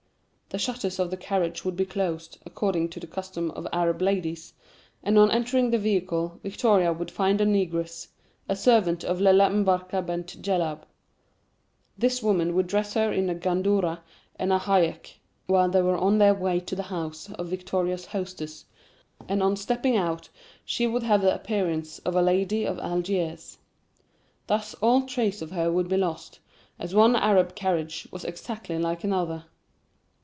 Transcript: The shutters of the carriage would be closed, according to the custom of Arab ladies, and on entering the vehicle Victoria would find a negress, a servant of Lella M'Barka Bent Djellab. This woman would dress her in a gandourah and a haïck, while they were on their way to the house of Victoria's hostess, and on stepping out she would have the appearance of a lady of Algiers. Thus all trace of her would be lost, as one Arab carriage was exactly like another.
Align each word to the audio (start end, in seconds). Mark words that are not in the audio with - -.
The 0.49 0.59
shutters 0.59 0.99
of 0.99 1.09
the 1.11 1.15
carriage 1.15 1.63
would 1.63 1.77
be 1.77 1.85
closed, 1.85 2.37
according 2.45 2.89
to 2.89 2.99
the 2.99 3.07
custom 3.07 3.51
of 3.51 3.65
Arab 3.71 4.01
ladies, 4.01 4.53
and 5.01 5.17
on 5.17 5.31
entering 5.31 5.71
the 5.71 5.77
vehicle 5.77 6.41
Victoria 6.43 6.91
would 6.91 7.09
find 7.09 7.39
a 7.39 7.45
negress, 7.45 8.09
a 8.49 8.55
servant 8.57 9.05
of 9.05 9.21
Lella 9.21 9.49
M'Barka 9.49 10.01
Bent 10.01 10.41
Djellab. 10.41 10.81
This 11.97 12.21
woman 12.21 12.53
would 12.53 12.67
dress 12.67 12.95
her 12.95 13.13
in 13.13 13.29
a 13.29 13.33
gandourah 13.33 13.99
and 14.35 14.51
a 14.51 14.59
haïck, 14.59 15.13
while 15.47 15.69
they 15.69 15.81
were 15.81 15.95
on 15.95 16.17
their 16.17 16.33
way 16.33 16.59
to 16.59 16.75
the 16.75 16.83
house 16.83 17.31
of 17.31 17.47
Victoria's 17.47 18.07
hostess, 18.07 18.65
and 19.29 19.41
on 19.41 19.55
stepping 19.55 19.95
out 19.95 20.27
she 20.65 20.85
would 20.85 21.03
have 21.03 21.21
the 21.21 21.33
appearance 21.33 21.99
of 21.99 22.13
a 22.13 22.21
lady 22.21 22.65
of 22.65 22.77
Algiers. 22.77 23.57
Thus 24.47 24.73
all 24.81 25.03
trace 25.03 25.41
of 25.41 25.51
her 25.51 25.71
would 25.71 25.87
be 25.87 25.95
lost, 25.95 26.41
as 26.77 26.93
one 26.93 27.15
Arab 27.15 27.55
carriage 27.55 28.05
was 28.11 28.25
exactly 28.25 28.77
like 28.77 29.05
another. 29.05 29.45